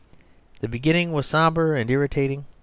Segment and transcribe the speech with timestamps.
[0.61, 2.45] The beginning was sombre and irritating.